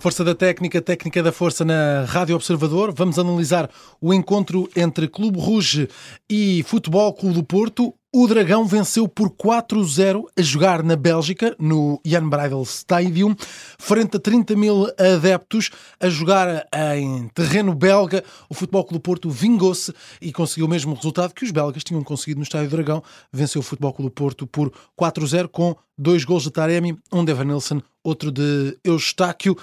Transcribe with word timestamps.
Força 0.00 0.24
da 0.24 0.34
Técnica, 0.34 0.80
Técnica 0.80 1.22
da 1.22 1.30
Força 1.30 1.62
na 1.62 2.06
Rádio 2.06 2.34
Observador. 2.34 2.90
Vamos 2.90 3.18
analisar 3.18 3.68
o 4.00 4.14
encontro 4.14 4.66
entre 4.74 5.06
Clube 5.06 5.38
Rouge 5.38 5.90
e 6.26 6.62
Futebol 6.62 7.12
Clube 7.12 7.34
do 7.34 7.44
Porto. 7.44 7.94
O 8.10 8.26
Dragão 8.26 8.64
venceu 8.64 9.06
por 9.06 9.28
4-0 9.28 10.24
a 10.38 10.40
jogar 10.40 10.82
na 10.82 10.96
Bélgica, 10.96 11.54
no 11.58 12.00
Jan 12.02 12.26
Breidel 12.30 12.62
Stadium, 12.62 13.36
frente 13.78 14.16
a 14.16 14.20
30 14.20 14.56
mil 14.56 14.86
adeptos, 14.98 15.70
a 16.00 16.08
jogar 16.08 16.66
em 16.96 17.28
terreno 17.34 17.74
belga. 17.74 18.24
O 18.48 18.54
Futebol 18.54 18.84
Clube 18.84 19.02
do 19.02 19.02
Porto 19.02 19.28
vingou-se 19.28 19.92
e 20.18 20.32
conseguiu 20.32 20.64
o 20.64 20.70
mesmo 20.70 20.94
resultado 20.94 21.34
que 21.34 21.44
os 21.44 21.50
belgas 21.50 21.84
tinham 21.84 22.02
conseguido 22.02 22.38
no 22.38 22.44
Estádio 22.44 22.70
Dragão. 22.70 23.02
Venceu 23.30 23.60
o 23.60 23.62
Futebol 23.62 23.92
Clube 23.92 24.10
do 24.10 24.14
Porto 24.14 24.46
por 24.46 24.72
4-0 24.98 25.48
com 25.48 25.76
dois 25.98 26.24
gols 26.24 26.44
de 26.44 26.50
Taremi, 26.50 26.98
um 27.12 27.22
de 27.22 27.32
Evanilson, 27.32 27.82
outro 28.02 28.32
de 28.32 28.78
Eustáquio. 28.82 29.54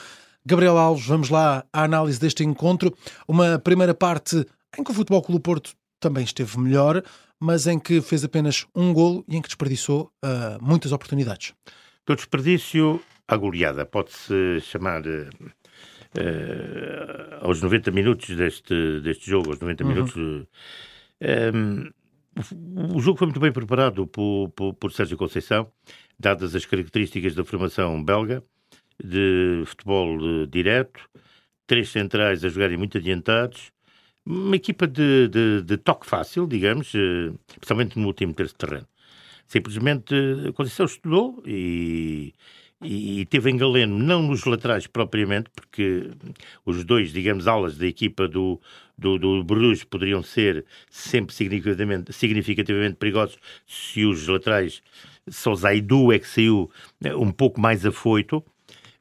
Gabriel 0.47 0.77
Alves, 0.77 1.05
vamos 1.05 1.29
lá 1.29 1.65
à 1.73 1.83
análise 1.83 2.17
deste 2.17 2.41
encontro. 2.41 2.95
Uma 3.27 3.59
primeira 3.59 3.93
parte 3.93 4.45
em 4.79 4.83
que 4.83 4.91
o 4.91 4.93
Futebol 4.93 5.21
Clube 5.21 5.41
do 5.41 5.43
Porto 5.43 5.73
também 5.99 6.23
esteve 6.23 6.57
melhor, 6.57 7.03
mas 7.37 7.67
em 7.67 7.77
que 7.77 7.99
fez 7.99 8.23
apenas 8.23 8.65
um 8.73 8.93
golo 8.93 9.25
e 9.27 9.35
em 9.35 9.41
que 9.41 9.49
desperdiçou 9.49 10.09
uh, 10.23 10.57
muitas 10.61 10.93
oportunidades. 10.93 11.53
Do 12.05 12.15
desperdício 12.15 13.01
à 13.27 13.35
goleada, 13.35 13.85
pode-se 13.85 14.61
chamar 14.61 15.01
uh, 15.01 15.29
aos 17.41 17.61
90 17.61 17.91
minutos 17.91 18.33
deste, 18.33 19.01
deste 19.01 19.29
jogo, 19.29 19.49
aos 19.49 19.59
90 19.59 19.83
uhum. 19.83 19.89
minutos. 19.89 20.15
Um, 20.15 21.91
o 22.95 23.01
jogo 23.01 23.17
foi 23.17 23.27
muito 23.27 23.41
bem 23.41 23.51
preparado 23.51 24.07
por, 24.07 24.47
por, 24.55 24.73
por 24.75 24.93
Sérgio 24.93 25.17
Conceição, 25.17 25.69
dadas 26.17 26.55
as 26.55 26.65
características 26.65 27.35
da 27.35 27.43
formação 27.43 28.01
belga, 28.01 28.41
de 29.03 29.63
futebol 29.65 30.17
uh, 30.17 30.47
direto, 30.47 31.01
três 31.65 31.89
centrais 31.89 32.43
a 32.43 32.49
jogarem 32.49 32.77
muito 32.77 32.97
adiantados, 32.97 33.71
uma 34.25 34.55
equipa 34.55 34.85
de, 34.87 35.27
de, 35.29 35.61
de 35.61 35.77
toque 35.77 36.05
fácil, 36.05 36.45
digamos, 36.47 36.93
especialmente 37.49 37.97
no 37.97 38.07
último 38.07 38.33
terço 38.33 38.53
de 38.53 38.57
terreno. 38.57 38.87
Simplesmente 39.47 40.13
a 40.47 40.51
Conceição 40.51 40.85
estudou 40.85 41.41
e, 41.45 42.33
e, 42.83 43.25
teve 43.25 43.49
em 43.49 43.57
Galeno, 43.57 43.97
não 43.97 44.21
nos 44.21 44.45
laterais 44.45 44.85
propriamente, 44.85 45.49
porque 45.55 46.11
os 46.65 46.83
dois, 46.83 47.11
digamos, 47.11 47.47
alas 47.47 47.77
da 47.77 47.87
equipa 47.87 48.27
do, 48.27 48.59
do, 48.97 49.17
do 49.17 49.43
Bruges 49.43 49.83
poderiam 49.83 50.21
ser 50.21 50.65
sempre 50.89 51.33
significativamente, 51.33 52.13
significativamente 52.13 52.97
perigosos 52.97 53.37
se 53.65 54.05
os 54.05 54.27
laterais, 54.27 54.83
só 55.27 55.55
Zaidu 55.55 56.11
é 56.11 56.19
que 56.19 56.27
saiu 56.27 56.69
eh, 57.03 57.15
um 57.15 57.31
pouco 57.31 57.59
mais 57.59 57.85
afoito, 57.85 58.43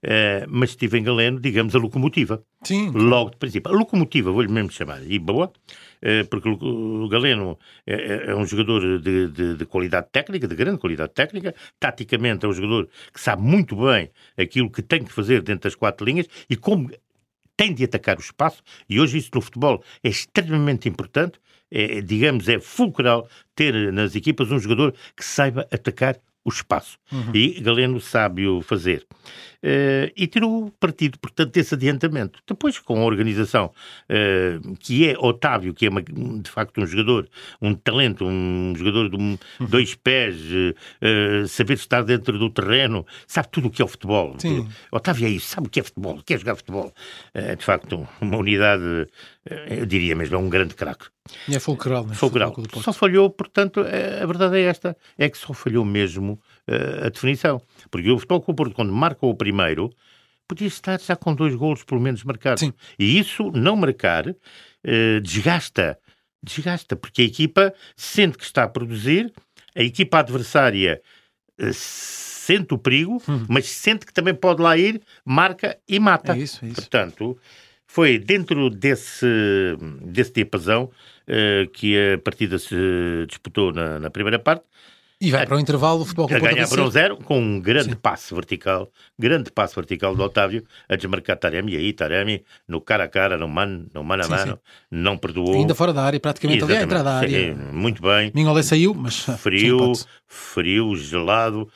Uh, 0.05 0.47
mas 0.49 0.71
estive 0.71 0.99
em 0.99 1.03
Galeno, 1.03 1.41
digamos, 1.41 1.75
a 1.75 1.79
locomotiva. 1.79 2.43
Sim. 2.63 2.91
Logo 2.91 3.31
de 3.31 3.37
princípio. 3.37 3.73
A 3.73 3.75
locomotiva, 3.75 4.31
vou-lhe 4.31 4.51
mesmo 4.51 4.71
chamar. 4.71 5.03
E 5.03 5.19
boa, 5.19 5.47
uh, 5.47 6.29
porque 6.31 6.49
o 6.49 7.09
Galeno 7.09 7.59
é, 7.87 7.95
é, 7.95 8.31
é 8.31 8.37
um 8.37 8.45
jogador 8.45 9.01
de, 9.01 9.29
de, 9.29 9.55
de, 9.57 9.67
qualidade 9.67 10.09
técnica, 10.13 10.47
de 10.47 10.55
grande 10.55 10.79
qualidade 10.79 11.13
técnica. 11.13 11.55
Taticamente 11.81 12.45
é 12.45 12.49
um 12.49 12.53
jogador 12.53 12.89
que 13.13 13.21
sabe 13.21 13.43
muito 13.43 13.77
bem 13.77 14.11
aquilo 14.37 14.71
que 14.71 14.83
tem 14.83 15.03
que 15.03 15.13
fazer 15.13 15.43
dentro 15.43 15.63
das 15.63 15.75
quatro 15.75 16.05
linhas 16.05 16.27
e 16.49 16.57
como 16.57 16.91
tem 17.57 17.73
de 17.73 17.85
atacar 17.85 18.19
o 18.19 18.21
espaço. 18.21 18.63
E 18.89 19.01
hoje 19.01 19.19
isso 19.19 19.31
no 19.35 19.41
futebol 19.41 19.83
é 20.03 20.09
extremamente 20.09 20.89
importante. 20.89 21.41
É, 21.69 22.01
digamos, 22.01 22.49
é 22.49 22.61
fulcral 22.61 23.29
ter 23.57 23.93
nas 23.93 24.15
equipas 24.15 24.53
um 24.53 24.59
jogador 24.59 24.95
que 25.17 25.25
saiba 25.25 25.67
atacar 25.73 26.17
o 26.47 26.49
espaço. 26.49 26.97
Uhum. 27.11 27.33
E 27.35 27.61
Galeno 27.61 28.01
sabe 28.01 28.47
o 28.47 28.63
fazer. 28.63 29.05
Uh, 29.57 30.13
e 30.15 30.29
tirou 30.29 30.71
partido, 30.79 31.19
portanto, 31.19 31.53
desse 31.53 31.75
adiantamento. 31.75 32.39
Depois, 32.47 32.79
com 32.79 33.01
a 33.01 33.05
organização, 33.05 33.73
uh, 34.09 34.77
que 34.77 35.09
é 35.09 35.19
Otávio, 35.19 35.75
que 35.75 35.87
é 35.87 35.89
uma, 35.89 36.01
de 36.03 36.49
facto 36.49 36.81
um 36.81 36.87
jogador, 36.87 37.29
um 37.61 37.75
talento, 37.75 38.25
um 38.25 38.73
jogador 38.77 39.11
de 39.11 39.17
um, 39.17 39.37
uhum. 39.59 39.67
dois 39.67 39.97
pés, 39.97 40.37
uh, 40.37 41.49
saber 41.49 41.75
estar 41.75 42.05
dentro 42.05 42.39
do 42.39 42.49
terreno, 42.49 43.05
sabe 43.27 43.49
tudo 43.51 43.67
o 43.67 43.71
que 43.71 43.83
é 43.83 43.85
o 43.85 43.89
futebol. 43.89 44.37
Sim. 44.39 44.69
Otávio 44.93 45.27
é 45.27 45.31
isso, 45.31 45.49
sabe 45.49 45.67
o 45.67 45.71
que 45.71 45.81
é 45.81 45.83
futebol, 45.83 46.23
quer 46.25 46.39
jogar 46.39 46.55
futebol. 46.55 46.95
É, 47.35 47.57
de 47.57 47.65
facto, 47.65 48.07
uma 48.21 48.37
unidade, 48.37 49.09
eu 49.69 49.87
diria 49.87 50.15
mesmo, 50.17 50.37
é 50.37 50.39
um 50.39 50.49
grande 50.49 50.75
craque. 50.75 51.07
É 51.51 51.59
fulcral, 51.59 52.07
né? 52.07 52.15
Fulcral. 52.15 52.55
Só 52.83 52.93
falhou, 52.93 53.31
portanto, 53.31 53.81
a 53.81 54.27
verdade 54.27 54.59
é 54.59 54.63
esta, 54.63 54.97
é 55.17 55.29
que 55.29 55.39
só 55.39 55.53
falhou 55.53 55.85
mesmo 55.85 56.41
a 57.05 57.09
definição. 57.09 57.61
Porque 57.91 58.11
o 58.11 58.19
Futebol 58.19 58.41
Clube 58.41 58.57
Porto, 58.57 58.75
quando 58.75 58.93
marca 58.93 59.25
o 59.25 59.35
primeiro, 59.35 59.91
podia 60.47 60.69
estar 60.69 61.01
já 61.01 61.17
com 61.17 61.35
dois 61.35 61.55
golos 61.55 61.85
pelo 61.85 62.01
menos 62.01 62.23
marcados. 62.25 62.61
Sim. 62.61 62.73
E 62.99 63.19
isso, 63.19 63.51
não 63.53 63.77
marcar, 63.77 64.29
uh, 64.29 65.21
desgasta. 65.23 65.99
Desgasta, 66.43 66.95
porque 66.95 67.23
a 67.23 67.25
equipa 67.25 67.75
sente 67.97 68.39
que 68.39 68.45
está 68.45 68.65
a 68.65 68.69
produzir, 68.69 69.33
a 69.75 69.83
equipa 69.83 70.19
adversária 70.19 71.01
uh, 71.61 71.73
sente 71.73 72.73
o 72.73 72.79
perigo, 72.79 73.21
hum. 73.29 73.45
mas 73.49 73.67
sente 73.67 74.07
que 74.07 74.13
também 74.13 74.35
pode 74.35 74.63
lá 74.63 74.77
ir, 74.77 75.03
marca 75.25 75.79
e 75.89 75.99
mata. 75.99 76.35
É 76.35 76.39
isso, 76.39 76.65
é 76.65 76.69
isso. 76.69 76.77
Portanto, 76.77 77.37
foi 77.87 78.19
dentro 78.19 78.69
desse, 78.69 79.27
desse 80.03 80.33
diapasão 80.33 80.91
uh, 81.29 81.71
que 81.71 81.97
a 82.15 82.19
partida 82.19 82.59
se 82.59 82.75
disputou 83.29 83.73
na, 83.73 83.99
na 83.99 84.11
primeira 84.11 84.39
parte. 84.39 84.65
E 85.19 85.31
vai 85.31 85.47
para 85.47 85.57
o 85.57 85.61
intervalo 85.61 86.03
o 86.03 86.05
futebol 86.05 86.29
A 86.31 86.39
ganhar 86.39 86.69
por 86.69 86.79
um 86.79 86.91
zero, 86.91 87.17
com 87.17 87.41
um 87.41 87.59
grande 87.59 87.95
Sim. 87.95 87.97
passe 87.97 88.35
vertical, 88.35 88.91
grande 89.19 89.51
passe 89.51 89.75
vertical 89.75 90.15
do 90.15 90.23
Otávio, 90.23 90.63
a 90.87 90.95
desmarcar 90.95 91.39
Taremi. 91.39 91.73
E 91.73 91.77
aí 91.79 91.93
Taremi, 91.95 92.45
no 92.69 92.83
cara 92.83 93.05
a 93.05 93.09
cara, 93.09 93.39
no 93.39 93.49
mano, 93.49 93.87
no 93.95 94.05
mano 94.05 94.25
a 94.25 94.29
mano, 94.29 94.61
não 94.91 95.17
perdoou. 95.17 95.55
Ainda 95.55 95.75
fora 95.75 95.95
da 95.95 96.03
área, 96.03 96.21
praticamente 96.21 96.63
ali 96.63 96.77
à 96.77 96.83
entrada 96.83 97.05
da 97.05 97.17
área. 97.17 97.31
Sim, 97.31 97.55
muito 97.73 98.03
bem. 98.03 98.31
Mingolé 98.35 98.63
saiu, 98.63 98.93
mas... 98.93 99.21
Frio, 99.39 99.93
frio, 100.27 100.95
gelado, 100.97 101.67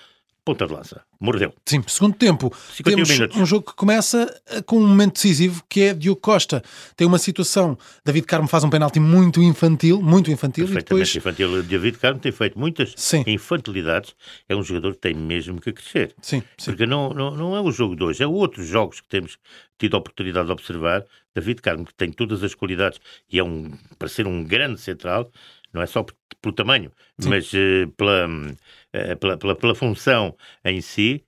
ponta 0.50 0.66
de 0.66 0.72
lança. 0.72 1.02
Mordeu. 1.20 1.54
Sim, 1.64 1.82
segundo 1.86 2.16
tempo. 2.16 2.52
Temos 2.82 3.08
minutos. 3.08 3.36
um 3.36 3.46
jogo 3.46 3.70
que 3.70 3.74
começa 3.74 4.34
eh, 4.48 4.62
com 4.62 4.78
um 4.78 4.86
momento 4.86 5.14
decisivo 5.14 5.62
que 5.68 5.82
é 5.82 5.94
Diogo 5.94 6.20
Costa. 6.20 6.62
Tem 6.96 7.06
uma 7.06 7.18
situação, 7.18 7.78
David 8.04 8.26
Carmo 8.26 8.48
faz 8.48 8.64
um 8.64 8.70
penalti 8.70 8.98
muito 8.98 9.40
infantil, 9.42 10.02
muito 10.02 10.30
infantil. 10.30 10.66
Perfeitamente 10.66 11.16
e 11.16 11.20
depois... 11.20 11.46
infantil. 11.46 11.62
David 11.62 11.98
Carmo 11.98 12.18
tem 12.18 12.32
feito 12.32 12.58
muitas 12.58 12.94
sim. 12.96 13.22
infantilidades. 13.26 14.14
É 14.48 14.56
um 14.56 14.62
jogador 14.62 14.94
que 14.94 15.00
tem 15.00 15.14
mesmo 15.14 15.60
que 15.60 15.72
crescer. 15.72 16.14
Sim, 16.20 16.42
sim. 16.58 16.70
Porque 16.70 16.86
não, 16.86 17.10
não, 17.10 17.30
não 17.30 17.56
é 17.56 17.60
o 17.60 17.70
jogo 17.70 17.94
de 17.94 18.02
hoje, 18.02 18.22
é 18.22 18.26
outros 18.26 18.66
jogos 18.66 19.00
que 19.00 19.08
temos 19.08 19.38
tido 19.78 19.94
a 19.94 19.98
oportunidade 19.98 20.46
de 20.46 20.52
observar. 20.52 21.04
David 21.32 21.62
Carmo, 21.62 21.84
que 21.84 21.94
tem 21.94 22.10
todas 22.10 22.42
as 22.42 22.54
qualidades 22.54 23.00
e 23.30 23.38
é 23.38 23.44
um, 23.44 23.70
para 23.96 24.08
ser 24.08 24.26
um 24.26 24.42
grande 24.42 24.80
central, 24.80 25.30
não 25.72 25.82
é 25.82 25.86
só 25.86 26.04
pelo 26.40 26.54
tamanho, 26.54 26.90
Sim. 27.18 27.28
mas 27.28 27.52
uh, 27.52 27.90
pela, 27.96 28.26
uh, 28.26 29.16
pela, 29.18 29.36
pela, 29.36 29.56
pela, 29.56 29.74
função 29.74 30.34
em 30.64 30.80
si, 30.80 31.24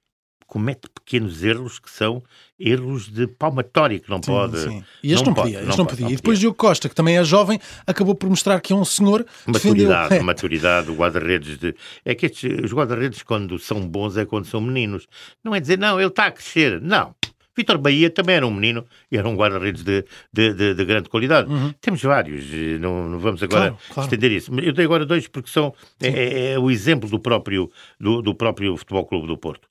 comete 0.47 0.88
pequenos 0.88 1.42
erros 1.42 1.78
que 1.78 1.91
são 1.91 2.22
erros 2.58 3.08
de 3.08 3.26
palmatória 3.26 3.98
que 3.98 4.10
não 4.10 4.22
sim, 4.22 4.31
pode. 4.31 4.58
Sim. 4.58 4.84
E 5.02 5.12
este 5.12 5.25
não, 5.25 5.32
não 5.32 5.42
podia, 5.42 5.58
pode, 5.58 5.69
este 5.69 5.78
não, 5.78 5.86
podia. 5.86 6.06
E 6.10 6.16
depois 6.16 6.38
Diogo 6.38 6.56
Costa, 6.56 6.88
que 6.88 6.94
também 6.94 7.16
é 7.16 7.25
jovem, 7.25 7.58
acabou 7.86 8.14
por 8.14 8.28
mostrar 8.28 8.60
que 8.60 8.72
é 8.72 8.76
um 8.76 8.84
senhor. 8.84 9.25
Maturidade, 9.47 10.02
defendeu... 10.10 10.25
maturidade, 10.26 10.91
o 10.91 10.94
guarda-redes 10.94 11.58
de. 11.58 11.75
É 12.04 12.14
que 12.14 12.26
estes, 12.26 12.64
os 12.64 12.72
guarda-redes, 12.72 13.22
quando 13.22 13.58
são 13.58 13.81
bons, 13.81 14.16
é 14.16 14.25
quando 14.25 14.44
são 14.44 14.60
meninos. 14.60 15.06
Não 15.42 15.54
é 15.54 15.60
dizer, 15.60 15.78
não, 15.78 15.98
ele 15.98 16.08
está 16.08 16.26
a 16.26 16.31
crescer. 16.31 16.81
Não. 16.81 17.14
Vitor 17.56 17.78
Bahia 17.78 18.10
também 18.10 18.36
era 18.36 18.46
um 18.46 18.52
menino 18.52 18.84
e 19.10 19.16
era 19.16 19.28
um 19.28 19.36
guarda-redes 19.36 19.82
de, 19.82 20.04
de, 20.32 20.54
de, 20.54 20.74
de, 20.74 20.84
grande 20.84 21.08
qualidade. 21.08 21.50
Uhum. 21.50 21.72
Temos 21.80 22.02
vários, 22.02 22.46
não, 22.80 23.08
não 23.08 23.18
vamos 23.18 23.42
agora 23.42 23.70
claro, 23.70 23.78
claro. 23.92 24.06
estender 24.06 24.32
isso. 24.32 24.52
Eu 24.60 24.72
dei 24.72 24.84
agora 24.84 25.04
dois 25.04 25.28
porque 25.28 25.50
são 25.50 25.75
é, 26.00 26.08
é, 26.08 26.52
é, 26.52 26.58
o 26.58 26.70
exemplo 26.70 27.08
do 27.08 27.19
próprio, 27.19 27.70
do, 28.00 28.22
do 28.22 28.34
próprio 28.34 28.76
Futebol 28.76 29.04
Clube 29.04 29.26
do 29.26 29.37
Porto. 29.37 29.69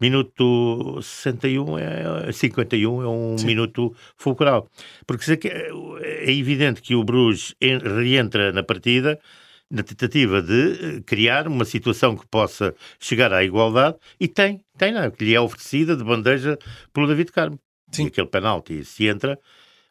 Minuto 0.00 0.98
61 1.00 1.78
é, 1.78 2.32
51 2.32 3.02
é 3.02 3.08
um 3.08 3.38
Sim. 3.38 3.46
minuto 3.46 3.94
fulcral. 4.16 4.68
Porque 5.06 5.24
é 5.44 6.32
evidente 6.32 6.82
que 6.82 6.96
o 6.96 7.04
Bruges 7.04 7.54
reentra 7.60 8.52
na 8.52 8.64
partida 8.64 9.20
na 9.72 9.82
tentativa 9.82 10.42
de 10.42 10.72
eh, 10.72 11.00
criar 11.06 11.48
uma 11.48 11.64
situação 11.64 12.14
que 12.14 12.26
possa 12.26 12.74
chegar 13.00 13.32
à 13.32 13.42
igualdade 13.42 13.96
e 14.20 14.28
tem, 14.28 14.60
tem 14.82 14.92
não, 14.92 15.08
que 15.12 15.24
lhe 15.24 15.32
é 15.32 15.40
oferecida 15.40 15.96
de 15.96 16.02
bandeja 16.02 16.58
pelo 16.92 17.06
David 17.06 17.30
Carmo. 17.30 17.58
Sim. 17.92 18.04
E 18.04 18.06
aquele 18.08 18.26
penalti, 18.26 18.84
se 18.84 19.06
entra, 19.06 19.38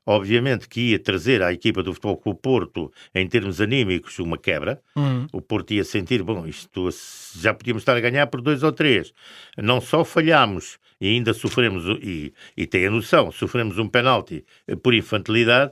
obviamente 0.05 0.67
que 0.67 0.91
ia 0.91 0.99
trazer 0.99 1.41
à 1.41 1.53
equipa 1.53 1.81
do 1.81 1.93
Futebol 1.93 2.17
Clube 2.17 2.39
Porto, 2.41 2.91
em 3.15 3.25
termos 3.25 3.61
anímicos, 3.61 4.19
uma 4.19 4.37
quebra. 4.37 4.81
Uhum. 4.93 5.27
O 5.31 5.41
Porto 5.41 5.71
ia 5.71 5.85
sentir, 5.85 6.21
bom, 6.23 6.45
isto 6.45 6.89
já 7.37 7.53
podíamos 7.53 7.83
estar 7.83 7.95
a 7.95 8.01
ganhar 8.01 8.27
por 8.27 8.41
dois 8.41 8.63
ou 8.63 8.71
três. 8.73 9.13
Não 9.57 9.79
só 9.79 10.03
falhámos 10.03 10.77
e 10.99 11.07
ainda 11.07 11.33
sofremos, 11.33 11.85
e, 12.01 12.33
e 12.57 12.67
tem 12.67 12.85
a 12.85 12.91
noção, 12.91 13.31
sofremos 13.31 13.77
um 13.77 13.87
penalti 13.87 14.43
por 14.83 14.93
infantilidade, 14.93 15.71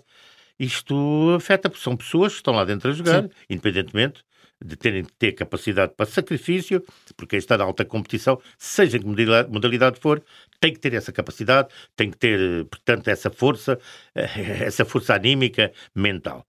isto 0.57 1.35
afeta, 1.35 1.69
porque 1.69 1.83
são 1.83 1.97
pessoas 1.97 2.31
que 2.31 2.39
estão 2.39 2.53
lá 2.53 2.63
dentro 2.63 2.89
a 2.89 2.93
jogar, 2.93 3.23
Sim. 3.23 3.29
independentemente 3.49 4.23
de 4.63 4.75
terem 4.75 5.03
de 5.03 5.11
ter 5.13 5.31
capacidade 5.33 5.93
para 5.95 6.05
sacrifício, 6.05 6.83
porque 7.15 7.37
está 7.37 7.57
na 7.57 7.63
alta 7.63 7.85
competição, 7.85 8.39
seja 8.57 8.97
em 8.97 9.01
que 9.01 9.07
modalidade 9.49 9.99
for, 9.99 10.21
tem 10.59 10.73
que 10.73 10.79
ter 10.79 10.93
essa 10.93 11.11
capacidade, 11.11 11.69
tem 11.95 12.11
que 12.11 12.17
ter, 12.17 12.65
portanto, 12.65 13.07
essa 13.07 13.29
força, 13.29 13.79
essa 14.13 14.83
força 14.83 15.15
anímica, 15.15 15.71
mental. 15.95 16.45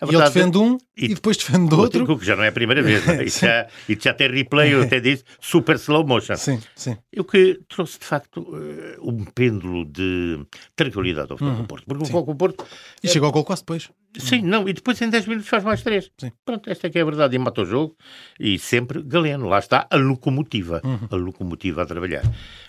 A 0.00 0.06
e 0.06 0.14
ele 0.14 0.24
defende 0.24 0.58
um 0.58 0.78
e, 0.96 1.06
e 1.06 1.14
depois 1.14 1.36
defende 1.36 1.74
outro. 1.74 2.10
O 2.10 2.18
que 2.18 2.24
já 2.24 2.36
não 2.36 2.44
é 2.44 2.48
a 2.48 2.52
primeira 2.52 2.82
vez. 2.82 3.04
Né? 3.06 3.24
Isso, 3.24 3.40
já, 3.40 3.66
isso 3.88 4.02
já 4.02 4.14
tem 4.14 4.30
replay, 4.30 4.74
eu 4.74 4.82
até 4.82 5.00
disse, 5.00 5.24
super 5.40 5.76
slow 5.76 6.06
motion. 6.06 6.36
Sim, 6.36 6.60
sim. 6.74 6.96
O 7.16 7.24
que 7.24 7.60
trouxe, 7.68 7.98
de 7.98 8.04
facto, 8.04 8.40
uh, 8.40 9.08
um 9.08 9.24
pêndulo 9.24 9.84
de 9.84 10.44
tranquilidade 10.76 11.32
ao 11.32 11.38
Futebol 11.38 11.60
uhum. 11.60 11.66
Porto. 11.66 11.84
Porque 11.86 12.02
o 12.02 12.06
Futebol 12.06 12.34
Porto... 12.34 12.66
E 13.02 13.06
é... 13.06 13.10
chegou 13.10 13.26
ao 13.26 13.32
gol 13.32 13.44
quase 13.44 13.62
depois. 13.62 13.90
Sim, 14.18 14.42
não, 14.42 14.68
e 14.68 14.72
depois 14.72 15.00
em 15.02 15.10
10 15.10 15.26
minutos 15.26 15.48
faz 15.48 15.64
mais 15.64 15.82
3. 15.82 16.10
Sim. 16.18 16.30
Pronto, 16.44 16.70
esta 16.70 16.86
é 16.86 16.90
que 16.90 16.98
é 16.98 17.02
a 17.02 17.04
verdade. 17.04 17.34
E 17.34 17.38
mata 17.38 17.62
o 17.62 17.64
jogo. 17.64 17.96
E 18.38 18.58
sempre 18.58 19.02
Galeno. 19.02 19.48
Lá 19.48 19.58
está 19.58 19.86
a 19.90 19.96
locomotiva. 19.96 20.80
Uhum. 20.84 21.08
A 21.10 21.16
locomotiva 21.16 21.82
a 21.82 21.86
trabalhar. 21.86 22.22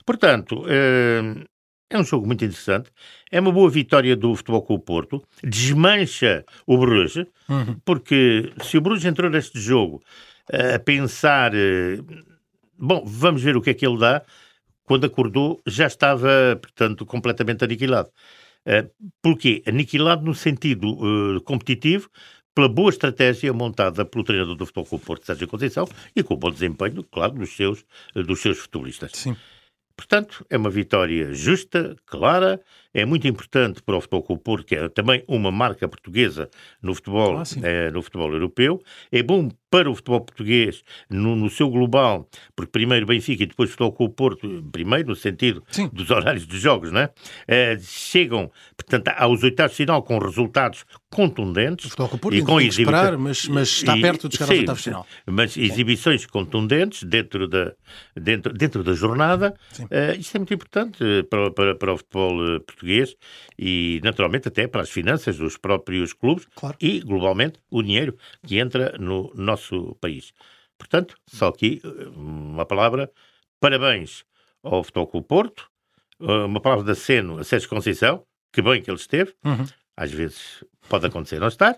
Portanto, 0.05 0.63
uh, 0.63 1.45
é 1.95 1.99
um 1.99 2.03
jogo 2.03 2.25
muito 2.27 2.43
interessante. 2.43 2.89
É 3.31 3.39
uma 3.39 3.51
boa 3.51 3.69
vitória 3.69 4.15
do 4.15 4.35
Futebol 4.35 4.61
com 4.61 4.75
o 4.75 4.79
Porto. 4.79 5.23
Desmancha 5.43 6.45
o 6.65 6.77
Bruges, 6.77 7.25
uhum. 7.49 7.79
porque 7.83 8.51
se 8.63 8.77
o 8.77 8.81
Bruges 8.81 9.05
entrou 9.05 9.29
neste 9.29 9.59
jogo 9.59 10.01
uh, 10.53 10.75
a 10.75 10.79
pensar, 10.79 11.53
uh, 11.53 12.05
bom, 12.77 13.03
vamos 13.05 13.41
ver 13.41 13.55
o 13.57 13.61
que 13.61 13.69
é 13.69 13.73
que 13.73 13.85
ele 13.85 13.97
dá, 13.97 14.21
quando 14.83 15.05
acordou 15.05 15.61
já 15.65 15.87
estava, 15.87 16.57
portanto, 16.61 17.05
completamente 17.05 17.63
aniquilado. 17.63 18.09
Uh, 18.65 18.89
porquê? 19.21 19.63
Aniquilado 19.67 20.23
no 20.23 20.33
sentido 20.33 20.89
uh, 20.89 21.41
competitivo, 21.41 22.09
pela 22.53 22.69
boa 22.69 22.89
estratégia 22.89 23.51
montada 23.51 24.05
pelo 24.05 24.23
treinador 24.23 24.55
do 24.55 24.65
Futebol 24.65 24.85
com 24.85 24.95
o 24.95 24.99
Porto, 24.99 25.25
Sérgio 25.25 25.47
Conceição, 25.47 25.87
e 26.15 26.23
com 26.23 26.35
o 26.35 26.37
bom 26.37 26.49
desempenho, 26.49 27.03
claro, 27.03 27.33
dos 27.33 27.53
seus, 27.55 27.85
dos 28.15 28.41
seus 28.41 28.59
futebolistas. 28.59 29.11
Sim. 29.13 29.35
Portanto, 29.95 30.45
é 30.49 30.57
uma 30.57 30.69
vitória 30.69 31.33
justa, 31.33 31.95
clara, 32.05 32.59
é 32.93 33.05
muito 33.05 33.27
importante 33.27 33.81
para 33.81 33.97
o 33.97 34.01
Futebol 34.01 34.23
Clube 34.23 34.43
Porto, 34.43 34.65
que 34.65 34.75
é 34.75 34.89
também 34.89 35.23
uma 35.27 35.51
marca 35.51 35.87
portuguesa 35.87 36.49
no 36.81 36.95
futebol, 36.95 37.37
ah, 37.37 37.43
é, 37.61 37.91
no 37.91 38.01
futebol 38.01 38.31
europeu. 38.31 38.81
É 39.11 39.21
bom 39.21 39.49
para 39.69 39.89
o 39.89 39.95
futebol 39.95 40.21
português 40.21 40.83
no, 41.09 41.35
no 41.35 41.49
seu 41.49 41.69
global, 41.69 42.29
porque 42.55 42.71
primeiro 42.71 43.05
Benfica 43.05 43.43
e 43.43 43.47
depois 43.47 43.69
Futebol 43.69 43.91
Clube 43.91 44.15
Porto, 44.15 44.69
primeiro 44.71 45.09
no 45.09 45.15
sentido 45.15 45.63
Sim. 45.69 45.89
dos 45.91 46.09
horários 46.09 46.45
dos 46.45 46.59
jogos, 46.59 46.91
né? 46.91 47.09
É, 47.45 47.77
chegam, 47.79 48.49
portanto, 48.77 49.09
aos 49.09 49.43
oitavos 49.43 49.71
de 49.71 49.77
final 49.77 50.01
com 50.01 50.17
resultados 50.17 50.85
contundentes. 51.15 51.85
O 51.85 51.89
Futebol 51.89 52.09
Clube 52.09 52.21
Porto 52.21 52.35
e 52.37 52.43
com 52.43 52.61
exibições, 52.61 52.79
esperar, 52.79 53.17
mas, 53.17 53.47
mas 53.47 53.67
está 53.69 53.97
e, 53.97 54.01
perto 54.01 54.29
de 54.29 54.37
chegar 54.37 54.55
sim, 54.55 54.65
de 54.65 54.75
final. 54.75 55.07
Mas 55.25 55.57
exibições 55.57 56.25
contundentes 56.25 57.03
dentro 57.03 57.47
da, 57.47 57.73
dentro, 58.15 58.53
dentro 58.53 58.83
da 58.83 58.93
jornada. 58.93 59.53
Uh, 59.79 60.19
isto 60.19 60.35
é 60.35 60.39
muito 60.39 60.53
importante 60.53 61.03
para, 61.29 61.51
para, 61.51 61.75
para 61.75 61.93
o 61.93 61.97
futebol 61.97 62.35
português 62.65 62.85
português 62.85 63.15
e, 63.57 63.99
naturalmente, 64.03 64.47
até 64.47 64.67
para 64.67 64.81
as 64.81 64.89
finanças 64.89 65.37
dos 65.37 65.57
próprios 65.57 66.13
clubes 66.13 66.47
claro. 66.55 66.77
e, 66.79 66.99
globalmente, 66.99 67.59
o 67.69 67.81
dinheiro 67.81 68.17
que 68.45 68.59
entra 68.59 68.95
no 68.99 69.31
nosso 69.35 69.95
país. 69.99 70.33
Portanto, 70.77 71.15
só 71.25 71.47
aqui 71.47 71.81
eh, 71.83 72.07
uma 72.15 72.65
palavra, 72.65 73.11
parabéns 73.59 74.23
ao 74.61 74.83
Futebol 74.83 75.07
Clube 75.07 75.27
Porto, 75.27 75.69
eh, 76.19 76.45
uma 76.45 76.59
palavra 76.59 76.83
de 76.83 76.91
aceno 76.91 77.39
a 77.39 77.43
Sérgio 77.43 77.69
Conceição, 77.69 78.23
que 78.51 78.61
bem 78.61 78.81
que 78.81 78.89
ele 78.89 78.97
esteve, 78.97 79.33
uhum. 79.43 79.65
Às 79.95 80.11
vezes 80.11 80.63
pode 80.89 81.05
acontecer 81.05 81.39
não 81.39 81.47
estar, 81.47 81.77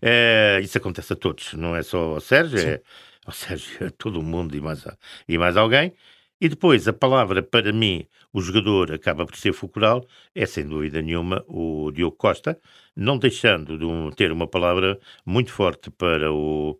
é, 0.00 0.60
isso 0.62 0.78
acontece 0.78 1.12
a 1.12 1.16
todos, 1.16 1.54
não 1.54 1.76
é 1.76 1.82
só 1.82 2.14
ao 2.14 2.20
Sérgio, 2.20 2.58
Sim. 2.58 2.66
é 2.66 2.82
ao 3.26 3.32
Sérgio, 3.32 3.86
a 3.86 3.90
todo 3.90 4.20
o 4.20 4.22
mundo 4.22 4.56
e 4.56 4.60
mais, 4.60 4.84
e 5.28 5.38
mais 5.38 5.56
alguém, 5.56 5.92
e 6.40 6.48
depois, 6.48 6.88
a 6.88 6.92
palavra 6.92 7.42
para 7.42 7.70
mim, 7.70 8.06
o 8.32 8.40
jogador 8.40 8.92
acaba 8.92 9.26
por 9.26 9.36
ser 9.36 9.52
fulcral, 9.52 10.06
é 10.34 10.46
sem 10.46 10.66
dúvida 10.66 11.02
nenhuma 11.02 11.44
o 11.46 11.90
Diogo 11.92 12.16
Costa, 12.16 12.58
não 12.96 13.18
deixando 13.18 13.76
de 13.76 13.84
um, 13.84 14.10
ter 14.10 14.32
uma 14.32 14.46
palavra 14.46 14.98
muito 15.26 15.52
forte 15.52 15.90
para 15.90 16.32
o, 16.32 16.78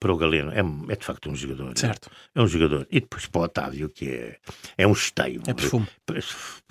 para 0.00 0.12
o 0.12 0.16
Galeno. 0.16 0.50
É, 0.50 0.92
é, 0.92 0.96
de 0.96 1.04
facto 1.04 1.30
um 1.30 1.36
jogador. 1.36 1.78
Certo. 1.78 2.10
É 2.34 2.42
um 2.42 2.48
jogador. 2.48 2.84
E 2.90 2.98
depois 2.98 3.26
para 3.26 3.40
o 3.42 3.44
Otávio, 3.44 3.88
que 3.88 4.08
é, 4.08 4.38
é 4.76 4.86
um 4.88 4.92
esteio. 4.92 5.40
É 5.46 5.54
perfume. 5.54 5.86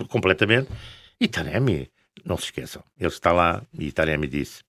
Completamente. 0.08 0.68
E 1.18 1.28
Taremi, 1.28 1.90
não 2.26 2.36
se 2.36 2.44
esqueçam, 2.44 2.82
ele 2.98 3.08
está 3.08 3.32
lá 3.32 3.62
e 3.78 3.92
Taremi 3.92 4.26
disse 4.26 4.62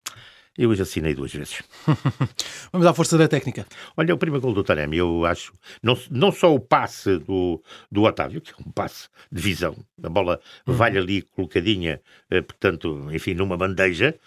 eu 0.57 0.71
hoje 0.71 0.81
assinei 0.81 1.13
duas 1.13 1.31
vezes. 1.31 1.61
Vamos 2.73 2.87
à 2.87 2.93
força 2.93 3.17
da 3.17 3.27
técnica. 3.27 3.67
Olha, 3.95 4.15
o 4.15 4.17
primeiro 4.17 4.41
gol 4.41 4.53
do 4.53 4.63
Taremi, 4.63 4.97
eu 4.97 5.23
acho, 5.23 5.53
não, 5.83 5.97
não 6.09 6.31
só 6.31 6.53
o 6.53 6.59
passe 6.59 7.19
do, 7.19 7.61
do 7.91 8.03
Otávio, 8.03 8.41
que 8.41 8.51
é 8.51 8.55
um 8.65 8.71
passe 8.71 9.07
de 9.31 9.39
visão, 9.39 9.75
a 10.01 10.09
bola 10.09 10.39
uhum. 10.65 10.73
vai 10.73 10.97
ali 10.97 11.21
colocadinha, 11.21 12.01
eh, 12.31 12.41
portanto, 12.41 13.07
enfim, 13.11 13.35
numa 13.35 13.55
bandeja, 13.55 14.17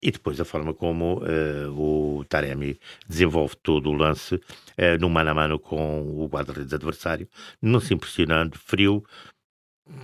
e 0.00 0.10
depois 0.10 0.40
a 0.40 0.44
forma 0.44 0.74
como 0.74 1.22
uh, 1.22 2.18
o 2.18 2.24
Taremi 2.24 2.78
desenvolve 3.08 3.54
todo 3.56 3.88
o 3.88 3.92
lance 3.92 4.34
uh, 4.34 4.98
no 5.00 5.08
mano 5.08 5.30
a 5.30 5.34
mano 5.34 5.58
com 5.60 6.02
o 6.02 6.26
guarda-redes 6.26 6.72
adversário, 6.72 7.28
não 7.60 7.78
se 7.78 7.94
impressionando, 7.94 8.58
frio, 8.58 9.04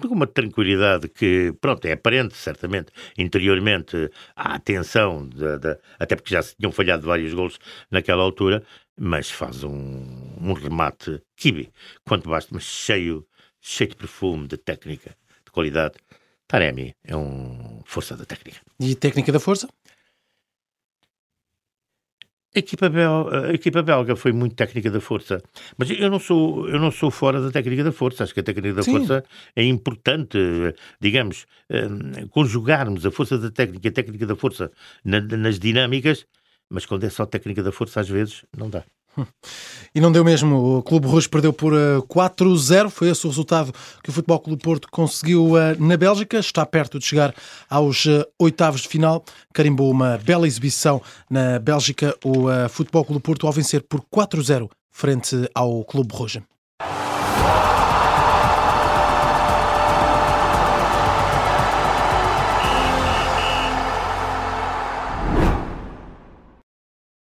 uma 0.05 0.27
tranquilidade 0.27 1.09
que, 1.09 1.53
pronto, 1.61 1.85
é 1.87 1.93
aparente, 1.93 2.37
certamente, 2.37 2.93
interiormente, 3.17 4.11
a 4.35 4.55
atenção, 4.55 5.29
de, 5.29 5.59
de, 5.59 5.79
até 5.99 6.17
porque 6.17 6.35
já 6.35 6.43
se 6.43 6.57
tinham 6.57 6.73
falhado 6.73 7.07
vários 7.07 7.33
gols 7.33 7.59
naquela 7.91 8.23
altura, 8.23 8.63
mas 8.99 9.31
faz 9.31 9.63
um, 9.63 10.37
um 10.41 10.53
remate 10.53 11.23
kibi, 11.37 11.71
quanto 12.05 12.29
basta, 12.29 12.51
mas 12.53 12.65
cheio, 12.65 13.27
cheio 13.61 13.91
de 13.91 13.97
perfume, 13.97 14.49
de 14.49 14.57
técnica, 14.57 15.17
de 15.45 15.53
qualidade. 15.53 15.95
Taremi 16.47 16.95
é 17.05 17.15
um 17.15 17.83
força 17.85 18.17
da 18.17 18.25
técnica. 18.25 18.59
E 18.81 18.95
técnica 18.95 19.31
da 19.31 19.39
força? 19.39 19.69
A 22.55 22.59
equipa, 22.59 22.89
belga, 22.89 23.47
a 23.49 23.53
equipa 23.53 23.83
belga 23.83 24.17
foi 24.17 24.33
muito 24.33 24.55
técnica 24.55 24.91
da 24.91 25.01
força, 25.01 25.43
mas 25.77 25.91
eu 25.91 26.11
não 26.11 26.19
sou 26.19 26.67
eu 26.69 26.81
não 26.81 26.91
sou 26.91 27.11
fora 27.11 27.43
da 27.43 27.51
técnica 27.51 27.85
da 27.85 27.93
força. 27.93 28.25
Acho 28.25 28.33
que 28.33 28.41
a 28.41 28.43
técnica 28.43 28.75
da 28.75 28.83
Sim. 28.83 28.93
força 28.93 29.23
é 29.55 29.63
importante, 29.63 30.39
digamos, 30.99 31.47
um, 31.71 32.27
conjugarmos 32.29 33.05
a 33.05 33.11
força 33.11 33.37
da 33.37 33.51
técnica 33.51 33.87
e 33.89 33.91
a 33.91 33.93
técnica 33.93 34.27
da 34.27 34.35
força 34.35 34.73
na, 35.05 35.21
nas 35.21 35.59
dinâmicas, 35.59 36.27
mas 36.71 36.87
quando 36.87 37.05
é 37.05 37.11
só 37.11 37.27
técnica 37.27 37.63
da 37.63 37.71
força, 37.71 38.01
às 38.01 38.09
vezes 38.09 38.45
não 38.57 38.71
dá. 38.71 38.83
E 39.95 40.01
não 40.01 40.13
deu 40.13 40.25
mesmo. 40.25 40.79
O 40.79 40.83
Clube 40.83 41.09
Roxo 41.09 41.29
perdeu 41.29 41.53
por 41.53 41.73
4-0. 41.73 42.87
Eh, 42.87 42.91
Foi 42.91 43.09
esse 43.09 43.27
o 43.27 43.31
resultado 43.31 43.73
que 44.03 44.11
o 44.11 44.13
Futebol 44.13 44.39
Clube 44.39 44.63
Porto 44.63 44.87
conseguiu 44.91 45.59
eh, 45.59 45.77
na 45.79 45.97
Bélgica. 45.97 46.39
Está 46.39 46.65
perto 46.65 46.99
de 46.99 47.07
chegar 47.07 47.35
aos 47.69 48.07
eh, 48.07 48.25
oitavos 48.39 48.83
de 48.83 48.89
final. 48.89 49.25
Carimbou 49.53 49.91
uma 49.91 50.19
bela 50.19 50.47
exibição 50.47 51.03
na 51.29 51.59
Bélgica. 51.59 52.15
O 52.25 52.47
Futebol 52.69 53.05
Clube 53.05 53.23
Porto 53.23 53.47
ao 53.47 53.53
vencer 53.53 53.83
por 53.83 54.03
4-0 54.03 54.69
frente 54.91 55.49
ao 55.55 55.85
Clube 55.85 56.15
Roxo. 56.15 56.43